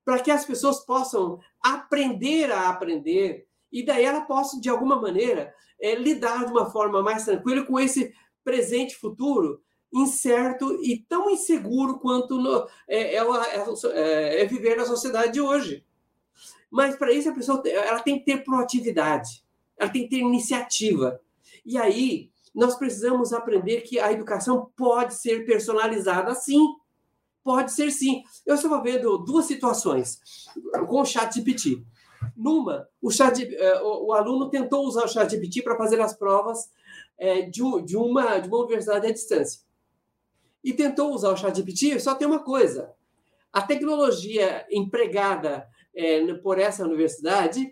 [0.03, 5.53] Para que as pessoas possam aprender a aprender e daí ela possa, de alguma maneira,
[5.79, 8.13] é, lidar de uma forma mais tranquila com esse
[8.43, 9.61] presente futuro
[9.91, 15.83] incerto e tão inseguro quanto no, é, é, é, viver na sociedade de hoje.
[16.69, 19.43] Mas para isso a pessoa ela tem que ter proatividade,
[19.77, 21.19] ela tem que ter iniciativa.
[21.65, 26.67] E aí nós precisamos aprender que a educação pode ser personalizada sim.
[27.49, 28.21] Pode ser sim.
[28.45, 30.19] Eu estava vendo duas situações
[30.87, 31.83] com o chat GPT.
[32.37, 36.15] Numa, o, chat, eh, o, o aluno tentou usar o chat GPT para fazer as
[36.15, 36.69] provas
[37.17, 39.61] é, de, de, uma, de uma universidade à distância.
[40.63, 42.93] E tentou usar o chat GPT, só tem uma coisa.
[43.51, 47.71] A tecnologia empregada é, por essa universidade,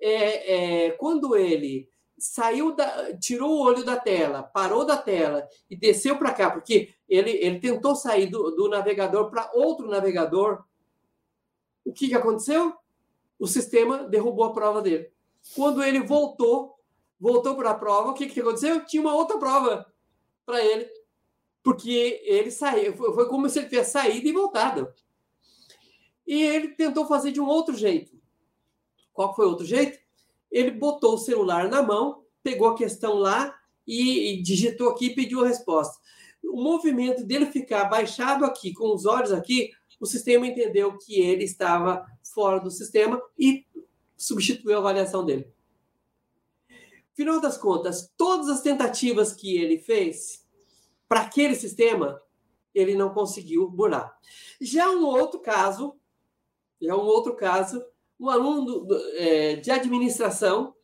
[0.00, 1.88] é, quando ele
[2.22, 6.94] saiu da, tirou o olho da tela, parou da tela e desceu para cá, porque
[7.08, 10.64] ele, ele tentou sair do, do navegador para outro navegador.
[11.84, 12.74] O que, que aconteceu?
[13.38, 15.10] O sistema derrubou a prova dele.
[15.56, 16.78] Quando ele voltou,
[17.18, 18.84] voltou para a prova, o que, que aconteceu?
[18.84, 19.84] Tinha uma outra prova
[20.46, 20.88] para ele,
[21.60, 24.92] porque ele saiu, foi, como se ele tivesse saído e voltado.
[26.24, 28.16] E ele tentou fazer de um outro jeito.
[29.12, 30.01] Qual foi o outro jeito?
[30.52, 33.52] Ele botou o celular na mão, pegou a questão lá
[33.86, 35.98] e, e digitou aqui e pediu a resposta.
[36.44, 41.44] O movimento dele ficar baixado aqui, com os olhos aqui, o sistema entendeu que ele
[41.44, 43.64] estava fora do sistema e
[44.16, 45.52] substituiu a avaliação dele.
[47.14, 50.46] Final das contas, todas as tentativas que ele fez
[51.08, 52.20] para aquele sistema,
[52.74, 54.16] ele não conseguiu burlar.
[54.60, 55.94] Já um outro caso,
[56.80, 57.84] já um outro caso,
[58.22, 60.76] um aluno é, de administração,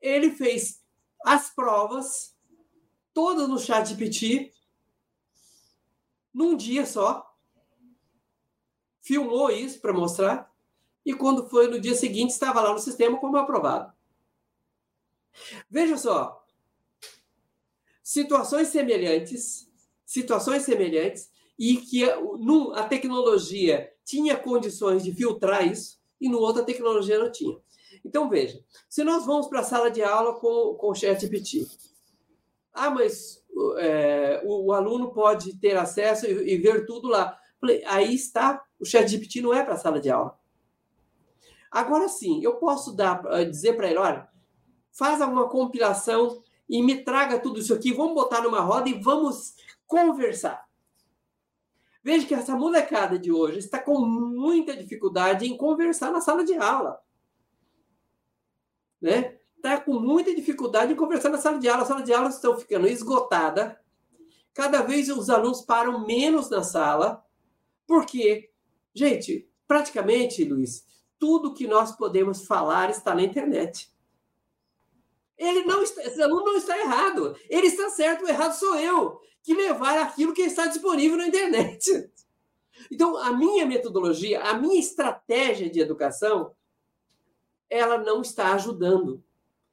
[0.00, 0.82] ele fez
[1.22, 2.34] as provas
[3.12, 4.50] todas no chat GPT
[6.32, 7.36] num dia só,
[9.02, 10.50] filmou isso para mostrar,
[11.04, 13.92] e quando foi no dia seguinte, estava lá no sistema como aprovado.
[15.68, 16.42] Veja só,
[18.02, 19.70] situações semelhantes,
[20.06, 22.04] situações semelhantes, e que
[22.74, 27.58] a tecnologia tinha condições de filtrar isso, e no outro a tecnologia não tinha.
[28.04, 31.66] Então, veja, se nós vamos para a sala de aula com, com o ChatGPT,
[32.72, 33.44] ah, mas
[33.78, 37.36] é, o, o, aluno pode ter acesso e, e ver tudo lá.
[37.86, 40.38] Aí está, o ChatGPT não é para a sala de aula.
[41.70, 44.28] Agora sim, eu posso dar, dizer para ele, olha,
[44.92, 49.54] faz alguma compilação e me traga tudo isso aqui, vamos botar numa roda e vamos
[49.86, 50.66] conversar.
[52.02, 56.54] Veja que essa molecada de hoje está com muita dificuldade em conversar na sala de
[56.54, 57.00] aula.
[59.00, 59.38] Né?
[59.56, 61.82] Está com muita dificuldade em conversar na sala de aula.
[61.82, 63.76] As salas de aula estão ficando esgotadas.
[64.52, 67.24] Cada vez os alunos param menos na sala.
[67.86, 68.50] Porque,
[68.92, 70.84] gente, praticamente, Luiz,
[71.18, 73.92] tudo que nós podemos falar está na internet.
[75.38, 77.36] Ele não está, esse aluno não está errado.
[77.48, 82.10] Ele está certo, o errado sou eu, que levar aquilo que está disponível na internet.
[82.90, 86.52] Então, a minha metodologia, a minha estratégia de educação,
[87.70, 89.22] ela não está ajudando.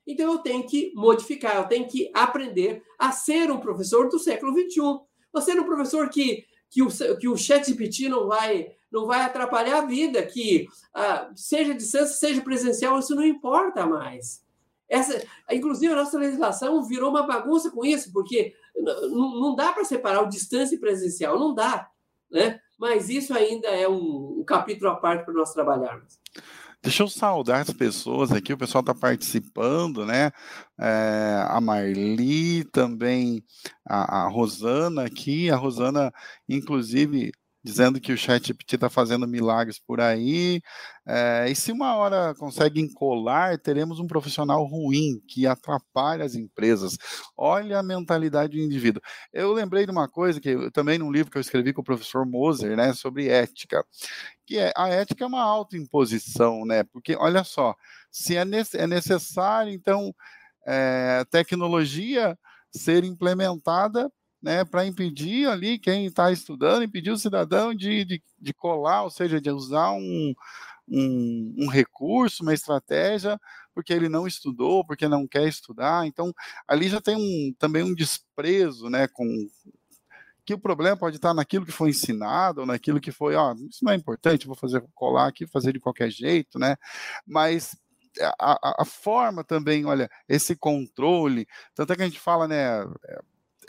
[0.06, 4.54] Então, eu tenho que modificar, eu tenho que aprender a ser um professor do século
[4.54, 5.00] XXI.
[5.34, 9.22] Você é um professor que, que, o, que o chat GPT não vai, não vai
[9.22, 14.44] atrapalhar a vida, que ah, seja distância, seja presencial, isso não importa mais.
[14.90, 20.22] Essa, inclusive, a nossa legislação virou uma bagunça com isso, porque não dá para separar
[20.22, 21.90] o distância e presencial, não dá.
[22.32, 22.60] Né?
[22.78, 26.20] Mas isso ainda é um, um capítulo à parte para nós trabalharmos.
[26.82, 30.32] Deixa eu saudar as pessoas aqui, o pessoal está participando, né?
[30.80, 33.44] É, a Marli também,
[33.86, 36.14] a, a, Rosana aqui, a Rosana,
[36.48, 40.62] inclusive, dizendo que o ChatGPT está fazendo milagres por aí.
[41.06, 46.98] É, e se uma hora consegue encolar, teremos um profissional ruim que atrapalha as empresas.
[47.36, 49.02] Olha a mentalidade do indivíduo.
[49.34, 52.26] Eu lembrei de uma coisa que também num livro que eu escrevi com o professor
[52.26, 53.84] Moser, né, sobre ética,
[54.46, 56.84] que é a ética é uma autoimposição, né?
[56.84, 57.76] Porque olha só,
[58.12, 60.14] se é, nece é necessário então
[60.66, 62.38] é, tecnologia
[62.72, 64.12] ser implementada
[64.42, 69.10] né, para impedir ali quem está estudando, impedir o cidadão de, de, de, colar, ou
[69.10, 70.34] seja, de usar um,
[70.88, 73.40] um, um, recurso, uma estratégia,
[73.74, 76.06] porque ele não estudou, porque não quer estudar.
[76.06, 76.34] Então,
[76.68, 79.26] ali já tem um, também um desprezo né, com,
[80.46, 83.84] que o problema pode estar naquilo que foi ensinado, ou naquilo que foi, ó, isso
[83.84, 86.76] não é importante, vou fazer colar aqui, fazer de qualquer jeito, né?
[87.26, 87.78] Mas
[88.40, 92.84] a, a, forma também, olha, esse controle, tanto é que a gente fala, né,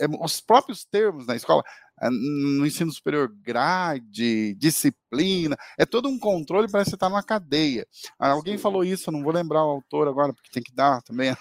[0.00, 1.62] é, os próprios termos na escola,
[2.02, 7.86] é, no ensino superior, grade, disciplina, é todo um controle, parece que está numa cadeia.
[8.18, 8.62] Ah, alguém Sim.
[8.62, 11.34] falou isso, não vou lembrar o autor agora, porque tem que dar também,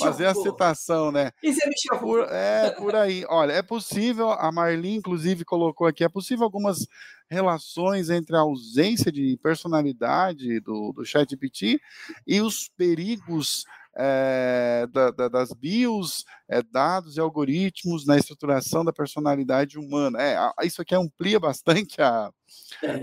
[0.00, 1.30] fazer a citação, né?
[1.42, 3.24] Isso é Michel por, É, por aí.
[3.28, 6.86] Olha, é possível, a Marli, inclusive, colocou aqui, é possível algumas
[7.30, 11.78] relações entre a ausência de personalidade do, do ChatGPT
[12.26, 13.64] e os perigos
[13.98, 20.18] é, da, da, das bios, é, dados e algoritmos na estruturação da personalidade humana.
[20.22, 22.30] É, isso aqui amplia bastante a,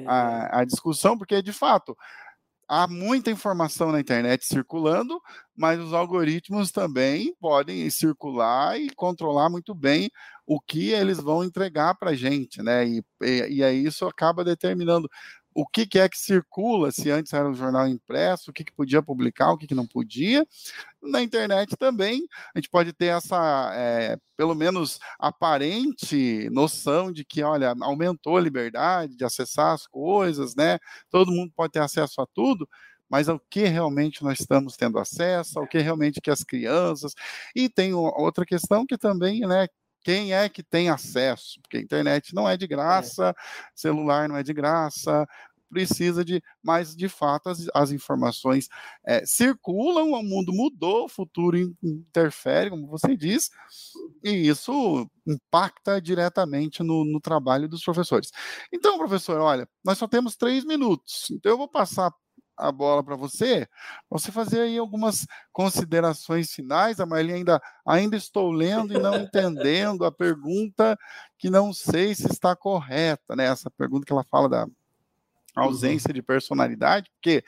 [0.08, 1.98] a, a discussão, porque, de fato,
[2.68, 5.22] há muita informação na internet circulando,
[5.56, 10.10] mas os algoritmos também podem circular e controlar muito bem
[10.48, 12.88] o que eles vão entregar para a gente, né?
[12.88, 15.10] E, e, e aí isso acaba determinando
[15.56, 18.74] o que, que, é que circula, se antes era um jornal impresso, o que, que
[18.74, 20.46] podia publicar, o que, que não podia.
[21.02, 27.42] Na internet também, a gente pode ter essa, é, pelo menos, aparente noção de que,
[27.42, 30.78] olha, aumentou a liberdade de acessar as coisas, né?
[31.10, 32.68] Todo mundo pode ter acesso a tudo,
[33.10, 37.14] mas ao que realmente nós estamos tendo acesso, ao que realmente que as crianças.
[37.56, 39.68] E tem outra questão que também, né,
[40.06, 42.68] quem é que tem acesso, porque a internet não é de é.
[42.68, 43.34] graça, é.
[43.74, 45.28] celular não é de graça,
[45.68, 48.70] precisa de, mas de fato as, as informações
[49.04, 53.50] é, circulam, o mundo mudou, o futuro interfere, como você diz,
[54.24, 58.30] e isso impacta diretamente no, no trabalho dos professores.
[58.72, 62.14] Então, professor, olha, nós só temos três minutos, então eu vou passar
[62.58, 63.68] a bola para você,
[64.10, 67.00] você fazer aí algumas considerações finais.
[67.00, 70.98] A Marli ainda, ainda estou lendo e não entendendo a pergunta
[71.38, 73.46] que não sei se está correta, né?
[73.46, 74.68] Essa pergunta que ela fala da.
[75.56, 77.44] Ausência de personalidade, porque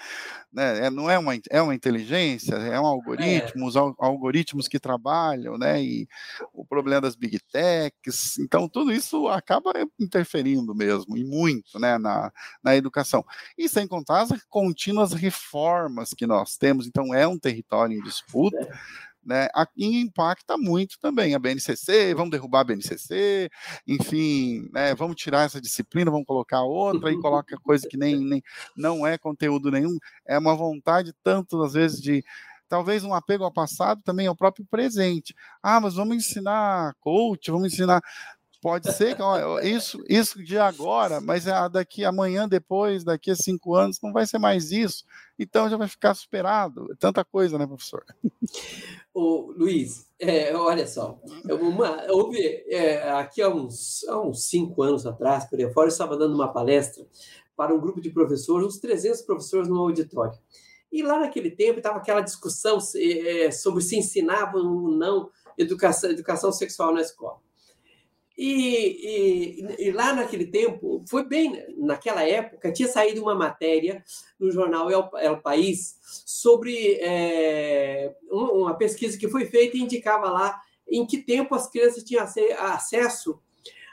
[0.51, 3.67] né, é, não é uma, é uma inteligência, é um algoritmo, é.
[3.67, 6.07] os algoritmos que trabalham, né, e
[6.53, 12.31] o problema das big techs, então tudo isso acaba interferindo mesmo, e muito, né, na,
[12.63, 13.25] na educação.
[13.57, 18.57] E sem contar as contínuas reformas que nós temos, então é um território em disputa,
[18.57, 23.49] é né, aqui impacta muito também a BNCC, vamos derrubar a BNCC,
[23.85, 28.41] enfim, né, vamos tirar essa disciplina, vamos colocar outra e coloca coisa que nem, nem
[28.75, 32.23] não é conteúdo nenhum, é uma vontade tanto às vezes de
[32.69, 35.33] talvez um apego ao passado também ao próprio presente.
[35.61, 38.01] Ah, mas vamos ensinar coach, vamos ensinar
[38.61, 43.35] Pode ser que ó, isso, isso de agora, mas é daqui amanhã, depois, daqui a
[43.35, 45.05] cinco anos, não vai ser mais isso.
[45.37, 46.95] Então já vai ficar superado.
[46.99, 48.03] Tanta coisa, né, professor?
[49.13, 51.19] Ô, Luiz, é, olha só,
[51.61, 55.91] uma, houve é, aqui há uns, há uns cinco anos atrás, por aí fora, eu
[55.91, 57.05] estava dando uma palestra
[57.55, 60.37] para um grupo de professores, uns 300 professores no auditório.
[60.91, 66.51] E lá naquele tempo estava aquela discussão é, sobre se ensinava ou não educação, educação
[66.51, 67.39] sexual na escola.
[68.37, 74.03] E, e, e, lá naquele tempo, foi bem naquela época, tinha saído uma matéria
[74.39, 80.61] no jornal El, El País sobre é, uma pesquisa que foi feita e indicava lá
[80.87, 83.39] em que tempo as crianças tinham acesso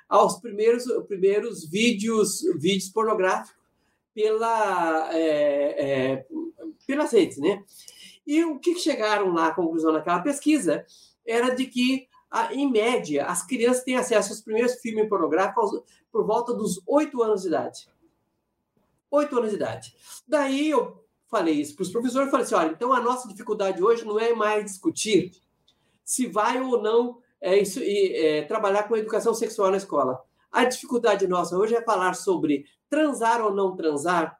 [0.06, 3.64] aos primeiros, primeiros vídeos, vídeos pornográficos
[4.14, 5.24] pela, é,
[6.12, 6.26] é,
[6.86, 7.64] pelas redes, né?
[8.26, 10.84] E o que chegaram lá, a conclusão naquela pesquisa,
[11.26, 12.06] era de que
[12.52, 17.42] em média, as crianças têm acesso aos primeiros filmes pornográficos por volta dos oito anos
[17.42, 17.88] de idade.
[19.10, 19.94] Oito anos de idade.
[20.26, 24.04] Daí eu falei isso para os professores, falei assim, olha, então a nossa dificuldade hoje
[24.04, 25.32] não é mais discutir
[26.04, 30.22] se vai ou não é, isso, é, trabalhar com educação sexual na escola.
[30.50, 34.38] A dificuldade nossa hoje é falar sobre transar ou não transar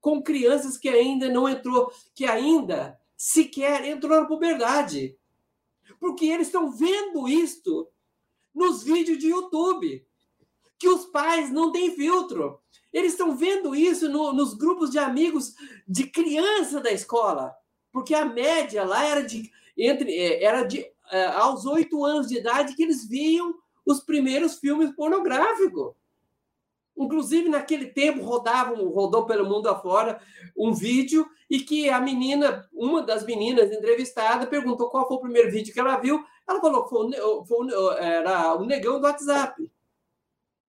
[0.00, 5.16] com crianças que ainda não entrou, que ainda sequer entrou na puberdade
[6.04, 7.88] porque eles estão vendo isto
[8.54, 10.06] nos vídeos de YouTube,
[10.78, 12.60] que os pais não têm filtro.
[12.92, 15.54] Eles estão vendo isso no, nos grupos de amigos
[15.88, 17.56] de criança da escola,
[17.90, 22.36] porque a média lá era de entre é, era de é, aos oito anos de
[22.36, 23.54] idade que eles viam
[23.86, 25.94] os primeiros filmes pornográficos.
[26.96, 30.20] Inclusive, naquele tempo, rodava, rodou pelo mundo afora
[30.56, 35.50] um vídeo e que a menina, uma das meninas entrevistada, perguntou qual foi o primeiro
[35.50, 36.24] vídeo que ela viu.
[36.46, 37.10] Ela falou que foi,
[37.46, 37.68] foi,
[37.98, 39.70] era o negão do WhatsApp.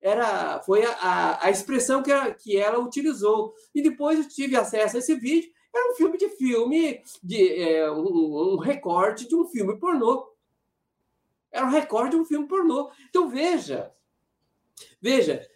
[0.02, 3.54] Era, foi a, a, a expressão que ela, que ela utilizou.
[3.74, 5.52] E depois eu tive acesso a esse vídeo.
[5.74, 10.28] Era um filme de filme, de, é, um, um recorte de um filme pornô.
[11.52, 12.90] Era um recorde de um filme pornô.
[13.10, 13.94] Então, veja,
[15.02, 15.48] Veja,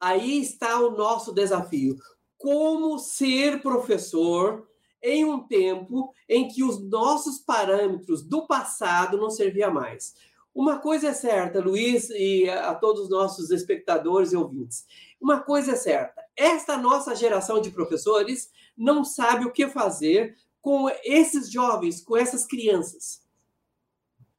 [0.00, 1.96] aí está o nosso desafio.
[2.36, 4.68] Como ser professor
[5.02, 10.14] em um tempo em que os nossos parâmetros do passado não serviam mais.
[10.54, 14.86] Uma coisa é certa, Luiz, e a todos os nossos espectadores e ouvintes.
[15.20, 20.88] Uma coisa é certa: esta nossa geração de professores não sabe o que fazer com
[21.04, 23.22] esses jovens, com essas crianças.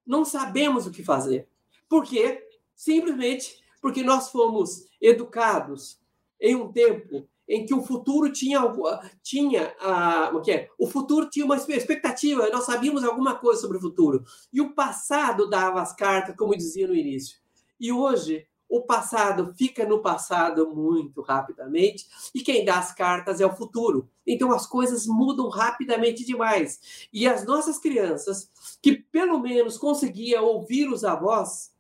[0.06, 1.48] Não sabemos o que fazer.
[1.88, 2.46] Por quê?
[2.76, 6.00] Simplesmente porque nós fomos educados
[6.40, 8.62] em um tempo em que o futuro tinha
[9.24, 10.70] tinha a o que é?
[10.78, 14.24] O futuro tinha uma expectativa, nós sabíamos alguma coisa sobre o futuro.
[14.54, 17.40] E o passado dava as cartas, como dizia no início.
[17.80, 22.06] E hoje o passado fica no passado muito rapidamente
[22.36, 24.08] e quem dá as cartas é o futuro.
[24.28, 27.08] Então as coisas mudam rapidamente demais.
[27.12, 28.48] E as nossas crianças,
[28.80, 31.72] que pelo menos conseguiam ouvir os avós,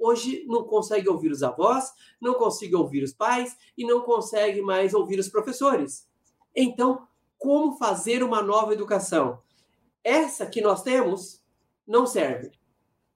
[0.00, 4.94] hoje não consegue ouvir os avós, não consegue ouvir os pais e não consegue mais
[4.94, 6.08] ouvir os professores.
[6.56, 7.06] Então,
[7.38, 9.40] como fazer uma nova educação?
[10.02, 11.44] Essa que nós temos
[11.86, 12.50] não serve.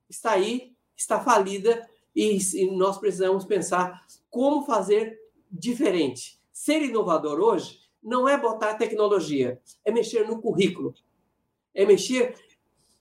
[0.09, 5.19] Está aí, está falida e, e nós precisamos pensar como fazer
[5.51, 6.41] diferente.
[6.53, 10.95] Ser inovador hoje não é botar tecnologia, é mexer no currículo,
[11.75, 12.37] é mexer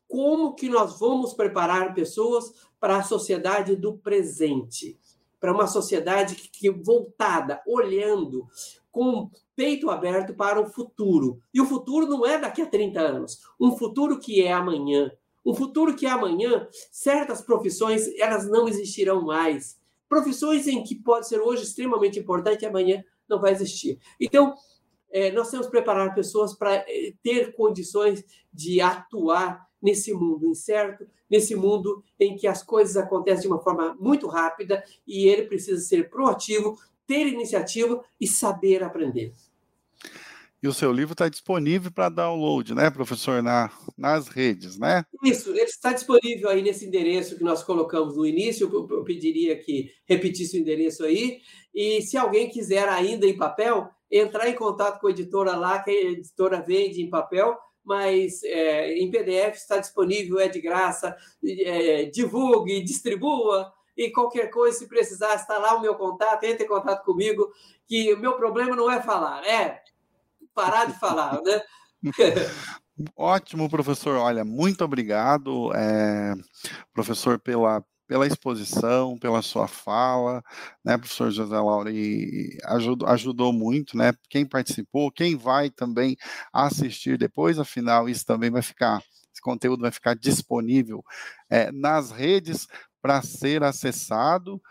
[0.07, 2.53] como que nós vamos preparar pessoas
[2.84, 4.99] para a sociedade do presente,
[5.39, 8.45] para uma sociedade que, que voltada, olhando
[8.91, 11.39] com peito aberto para o futuro.
[11.53, 15.09] E o futuro não é daqui a 30 anos, um futuro que é amanhã,
[15.45, 19.79] um futuro que amanhã certas profissões elas não existirão mais.
[20.09, 23.97] Profissões em que pode ser hoje extremamente importante amanhã não vai existir.
[24.19, 24.55] Então,
[25.09, 31.05] é, nós temos que preparar pessoas para é, ter condições de atuar nesse mundo incerto,
[31.29, 35.81] nesse mundo em que as coisas acontecem de uma forma muito rápida e ele precisa
[35.81, 39.34] ser proativo, ter iniciativa e saber aprender.
[40.63, 45.03] E o seu livro está disponível para download, né, professor, na, nas redes, né?
[45.21, 48.69] Isso, ele está disponível aí nesse endereço que nós colocamos no início.
[48.71, 51.41] Eu, pediria que repetisse o endereço aí.
[51.75, 55.91] E se alguém quiser ainda em papel, entrar em contato com a editora lá, que
[55.91, 61.15] a editora vende em papel, mas é, em PDF está disponível, é de graça.
[61.43, 63.73] É, divulgue, distribua.
[63.95, 67.51] E qualquer coisa, se precisar, está lá o meu contato, entre em contato comigo,
[67.88, 69.84] que o meu problema não é falar, é
[70.53, 71.61] parar de falar, né?
[73.15, 74.17] Ótimo, professor.
[74.17, 76.34] Olha, muito obrigado, é,
[76.93, 80.43] professor, pela, pela exposição, pela sua fala,
[80.84, 86.18] né, professor José Laura, e ajudou, ajudou muito, né, quem participou, quem vai também
[86.51, 89.01] assistir depois, afinal, isso também vai ficar,
[89.32, 91.04] esse conteúdo vai ficar disponível
[91.49, 92.68] é, nas redes
[93.01, 94.62] para ser acessado,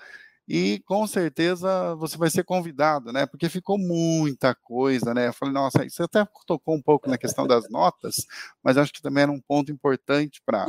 [0.48, 3.26] e com certeza você vai ser convidado, né?
[3.26, 5.28] Porque ficou muita coisa, né?
[5.28, 8.26] Eu falei, nossa, você até tocou um pouco na questão das notas,
[8.62, 10.66] mas acho que também era um ponto importante para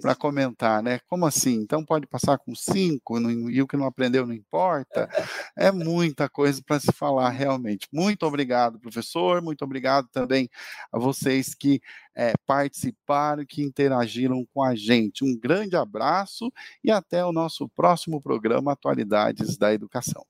[0.00, 1.00] para comentar, né?
[1.08, 1.54] Como assim?
[1.54, 3.18] Então pode passar com cinco
[3.50, 5.08] e o que não aprendeu não importa.
[5.56, 7.88] É muita coisa para se falar realmente.
[7.92, 9.42] Muito obrigado, professor.
[9.42, 10.48] Muito obrigado também
[10.92, 11.80] a vocês que
[12.18, 15.24] é, participaram, que interagiram com a gente.
[15.24, 16.52] Um grande abraço
[16.82, 20.26] e até o nosso próximo programa Atualidades da Educação.